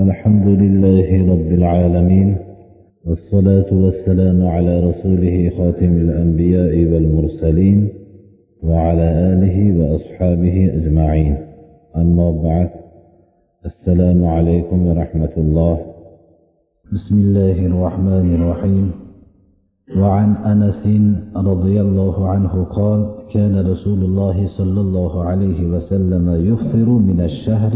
[0.00, 2.36] الحمد لله رب العالمين
[3.06, 7.88] والصلاة والسلام على رسوله خاتم الأنبياء والمرسلين
[8.62, 11.36] وعلى آله وأصحابه أجمعين.
[11.96, 12.70] أما بعد
[13.66, 15.78] السلام عليكم ورحمة الله.
[16.92, 18.90] بسم الله الرحمن الرحيم.
[19.96, 20.82] وعن أنس
[21.36, 23.00] رضي الله عنه قال
[23.34, 27.74] كان رسول الله صلى الله عليه وسلم يفطر من الشهر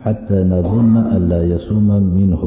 [0.00, 1.88] حتى نظن ألا يصوم
[2.18, 2.42] منه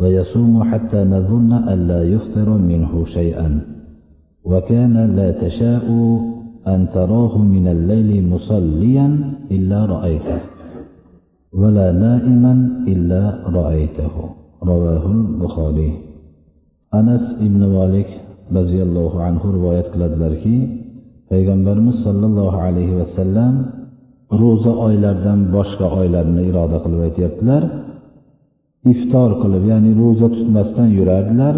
[0.00, 3.60] ويصوم حتى نظن ألا يفطر منه شيئا.
[4.44, 5.86] وكان لا تشاء
[6.66, 9.06] أن تراه من الليل مصليا
[9.50, 10.40] إلا رأيته
[11.52, 14.14] ولا نائما إلا رأيته.
[14.62, 16.10] رواه البخاري.
[16.90, 18.10] anas ibn molik
[18.50, 20.56] roziyallohu anhu rivoyat qiladilarki
[21.30, 23.79] payg'ambarimiz sollallohu alayhi vasallam
[24.40, 27.62] ro'za oylardan boshqa oylarni iroda qilib aytyaptilar.
[28.92, 31.54] Iftor qilib ya'ni ro'za tutmasdan yurardilar.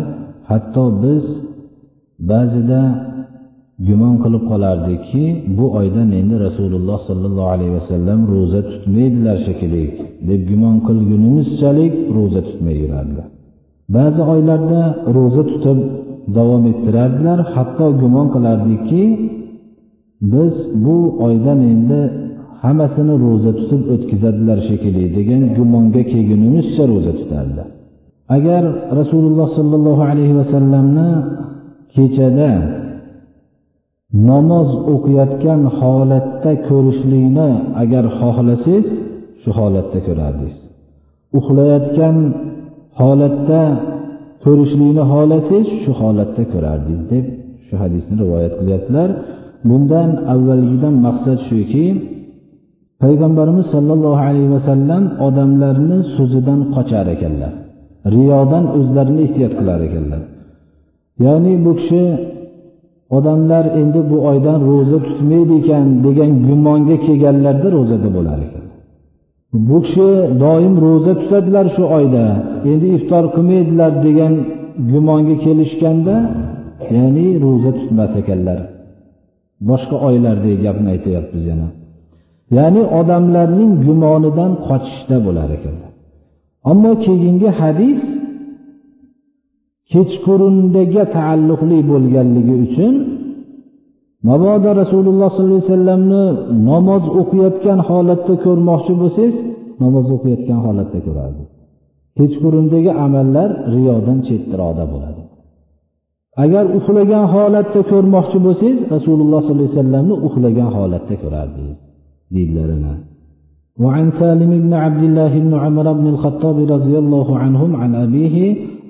[0.51, 1.25] Hatto biz
[2.31, 2.83] ba'zida
[3.89, 5.25] gumon qilib qolardikki
[5.59, 9.85] bu oydan endi rasululloh sollallohu alayhi vasallam ro'za tutmaydilar shekilli
[10.29, 13.27] deb gumon qilgunimizchalik ro'za tutmay yurardilar.
[13.97, 14.83] Ba'zi oylarda
[15.17, 15.79] ro'za tutib
[16.37, 17.39] davom ettirardilar.
[17.55, 19.03] Hatto gumon qilardikki
[20.33, 22.01] biz bu oydan endi
[22.65, 27.63] hammasini ro'za tutib o'tkazadilar shekilli degan gumonga kelgunimizcha ro'za tutardi.
[28.37, 28.63] Agar
[29.01, 31.09] rasululloh sollallohu alayhi vasallamni
[31.95, 32.53] kechada
[34.31, 37.51] namoz o'qiyotgan holatda ko'rishlikni
[37.83, 38.87] agar xohlasangiz
[39.43, 40.57] shu holatda ko'rardingiz.
[41.39, 42.17] Uxlayotgan
[43.01, 43.63] holatda
[44.45, 47.25] ko'rishlikni xohlasangiz shu holatda ko'rardingiz deb
[47.67, 49.09] shu hadisni rivoyat qilyaptilar.
[49.69, 51.87] Bundan avvalgidan maqsad shuki
[53.03, 57.53] payg'ambarimiz sollallohu alayhi vasallam odamlarni so'zidan qochar ekanlar.
[58.15, 60.23] Riyodan o'zlarini ehtiyot qilar ekanlar.
[61.25, 62.03] Ya'ni bu kishi
[63.17, 68.65] odamlar endi bu oydan ro'za tutmaydi ekan degan gumonga kelganlarda ro'zada bo'lar ekan.
[69.69, 70.09] Bu kishi
[70.43, 72.25] doim ro'za tutadilar shu oyda
[72.71, 74.35] endi iftor qilmaydilar degan
[74.93, 76.15] gumonga kelishganda
[76.97, 78.59] ya'ni ro'za tutmas ekanlar.
[79.69, 81.69] Boshqa oylardagi gapni aytyapmiz yana.
[82.57, 85.93] Ya'ni odamlarning gumonidan qochishda bo'lar ekanlar
[86.71, 88.01] ammo keyingi hadis
[89.93, 92.95] kechqurundaga taalluqli bo'lganligi uchun
[94.29, 96.25] mabodo rasululloh sollallohu alayhi vasallamni
[96.71, 99.37] namoz o'qiyotgan holatda ko'rmoqchi bo'lsangiz
[99.83, 101.43] namoz o'qiyotgan holatda ko'rardi.
[102.19, 105.23] Kechqurundagi amallar riyodan chetroqda bo'ladi.
[106.45, 111.79] Agar uxlagan holatda ko'rmoqchi bo'lsangiz rasululloh sollallohu alayhi vasallamni uxlagan holatda ko'rardingiz.
[112.35, 112.71] Deydilar
[113.83, 118.37] وعن سالم بن عبد الله بن عمر بن الخطاب رضي الله عنهم عن أبيه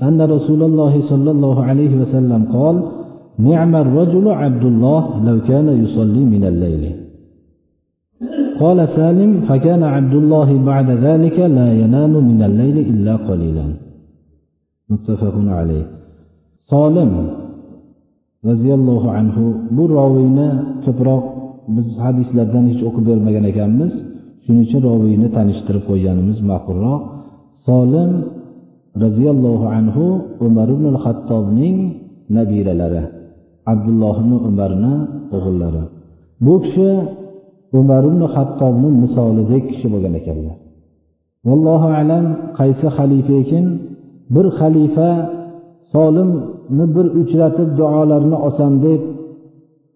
[0.02, 2.76] أن رسول الله صلى الله عليه وسلم قال
[3.38, 6.84] نعم الرجل عبد الله لو كان يصلي من الليل
[8.60, 13.66] قال سالم فكان عبد الله بعد ذلك لا ينام من الليل إلا قليلا
[14.90, 15.86] متفق عليه
[16.72, 17.12] solim
[18.48, 19.44] roziyallohu anhu
[19.76, 20.48] bu roviyni
[20.84, 21.41] ko'proq
[21.76, 23.92] biz hadislardan hech o'qib bermagan ekanmiz.
[24.44, 27.02] Shuning uchun roviyni tanishtirib qo'yganimiz ma'qulroq.
[27.66, 28.10] Solim
[29.04, 30.04] roziyallohu anhu
[30.46, 31.76] umar ibn hattobning
[32.36, 33.02] nabiralari
[33.72, 34.94] abdulloh ibn umarni
[35.36, 35.84] o'g'illari.
[36.44, 36.90] Bu kishi
[37.80, 40.56] umar ibn hattobni misolidek kishi bo'lgan ekanlar.
[41.48, 42.24] Vallohu alam
[42.58, 43.66] qaysi xalifa ekan?
[44.34, 45.10] Bir xalifa
[45.92, 49.00] solimni bir uchratib duolarini olsam deb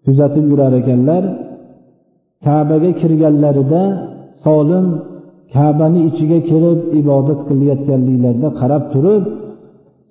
[0.05, 1.23] kuzatib yurar ekanlar.
[2.45, 3.83] Kabaga kirganlarida
[4.45, 4.85] solim
[5.53, 9.23] kabani ichiga kirib ibodat qilayotganliklarida qarab turib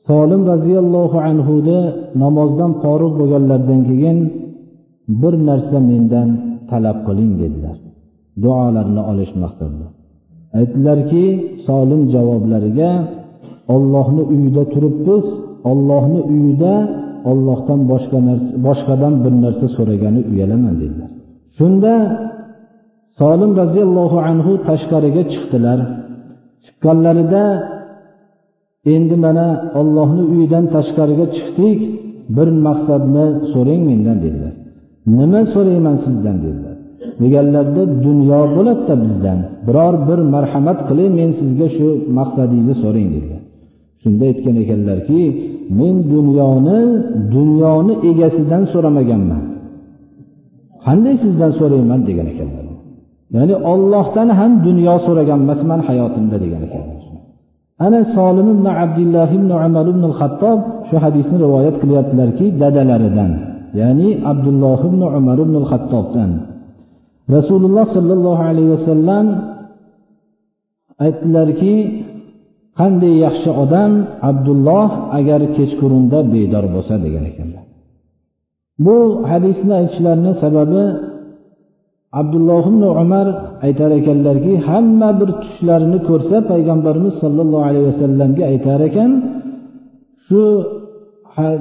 [0.09, 1.78] solim roziyallohu anhuni
[2.22, 4.19] namozdan forig' bo'lganlaridan keyin
[5.20, 6.28] bir narsa mendan
[6.70, 7.76] talab qiling dedilar.
[8.43, 9.87] Duolarini olish maqsadida
[10.58, 11.25] aytdilarki
[11.66, 12.91] solim javoblariga
[13.75, 15.26] ollohni uyida turibmiz
[15.70, 16.75] ollohni uyida
[17.31, 21.11] ollohdan boshqa narsa boshqadan bir narsa so'ragani uyalaman dedilar.
[21.58, 21.94] Shunda
[23.19, 25.79] solim roziyallohu anhu tashqariga chiqdilar.
[26.64, 27.44] Chiqqanlarida
[28.94, 29.47] endi mana
[29.81, 31.81] ollohni uyidan tashqariga chiqdik
[32.37, 34.55] bir maqsadni so'rang mendan dedilar.
[35.19, 36.75] Nima so'rayman sizdan dedilar.
[37.23, 39.38] Deganlarida dunyo bo'ladida bizdan.
[39.67, 41.88] Biror bir marhamat qiling men sizga shu
[42.19, 43.43] maqsadingizni so'rang dedilar.
[44.03, 45.20] Shunda aytgan ekanlarki
[45.79, 46.79] men dunyoni
[47.35, 49.43] dunyoni egasidan so'ramaganman.
[50.87, 52.67] Qanday sizdan so'rayman degan ekanlar.
[53.37, 57.00] Ya'ni ollohdan ham dunyo so'ragan emasman hayotimda degan ekanlar.
[57.87, 63.33] Ana solim ibn abdulloh ibn umar ibn xattob shu hadisni rivoyat qilyaptilarki dadalaridan
[63.81, 66.31] ya'ni abdulloh ibn umar ibn xattobdan
[67.35, 69.27] rasululloh sollallohu alayhi vasallam
[71.05, 71.75] aytdilarki
[72.81, 73.93] qanday yaxshi odam
[74.31, 77.45] abdulloh agar kechqurunda bedor bo'lsa degan ekan.
[78.84, 78.96] Bu
[79.31, 80.82] hadisni aytishlarini sababi
[82.20, 83.26] abdulloh ibn umar
[83.67, 89.11] aytar ekanlarki hamma bir tushlarini ko'rsa payg'ambarimiz sollallohu alayhi vasallamga aytar ekan
[90.26, 90.43] shu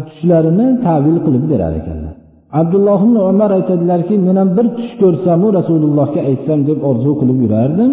[0.08, 2.14] tushlarini tavil qilib berar ekanlar.
[2.60, 7.92] Abdulloh ibn umar aytadilarki men ham bir tush ko'rsamu rasulullohga aytsam deb orzu qilib yurardim.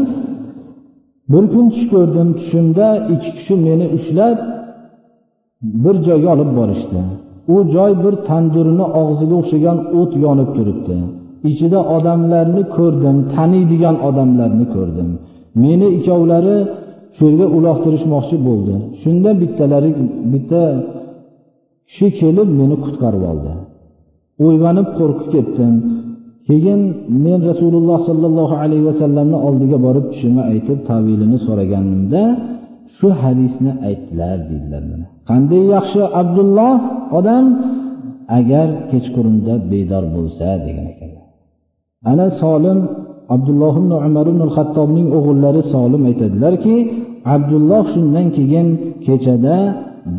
[1.32, 4.36] Bir kun tush ko'rdim tushimda ikki kishi meni ushlab
[5.84, 7.00] bir joyga olib borishdi.
[7.54, 10.96] U joy bir tandurni og'ziga o'xshagan o't yonib turibdi.
[11.50, 15.08] Ichida odamlarni ko'rdim taniydigan odamlarni ko'rdim.
[15.62, 16.56] Meni ikkovlari
[17.16, 18.74] shu yerga uloqtirishmoqchi bo'ldi.
[19.02, 19.90] Shunda bittalari
[20.32, 20.62] bitta
[21.88, 23.52] kishi kelib meni qutqarib oldi.
[24.46, 25.74] O'ylanib qo'rqib ketdim.
[26.48, 26.80] Keyin
[27.24, 32.22] men rasululloh sollallohu alayhi vasallamni oldiga borib tushimni aytib tavilini so'raganimda
[33.02, 34.82] shu hadisni aytdilar deydilar
[35.28, 36.74] qanday yaxshi abdulloh
[37.18, 37.44] odam
[38.38, 41.26] agar kechqurunda bedor bo'lsa degan ekanlar.
[42.10, 42.78] Ana solim
[43.34, 46.76] abdulloh ibn umar ibn hattobning o'g'illari solim aytadilarki
[47.34, 48.68] abdulloh shundan keyin
[49.06, 49.56] kechada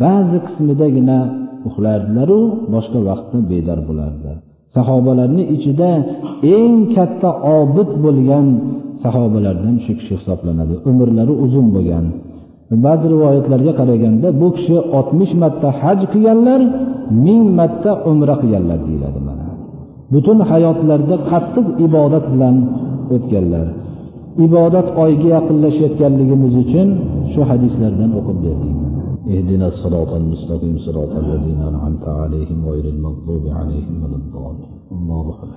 [0.04, 1.20] ba'zi qismidagina
[1.68, 2.40] uxlardilaru
[2.74, 4.38] boshqa vaqtda bedor bo'lardilar
[4.76, 5.92] sahobalarni ichida
[6.58, 8.48] eng katta obid bo'lgan
[9.04, 10.76] sahobalardan shu kishi hisoblanadi.
[10.90, 12.06] Umrlari uzun bo'lgan.
[12.85, 16.61] ba'zi rivoyatlarga qaraganda bu kishi oltmish marta haj qilganlar
[17.25, 19.47] ming marta umra qilganlar deyiladi mana
[20.13, 22.57] butun hayotlarida qattiq ibodat bilan
[23.15, 23.67] o'tganlar
[24.47, 26.89] ibodat oyga yaqinlashayotganligimiz uchun
[27.33, 28.77] shu hadislardan o'qib berdik
[29.35, 35.27] اهدنا الصراط المستقيم صراط الذين أنعمت عليهم غير المغضوب عليهم ولا الضالين الله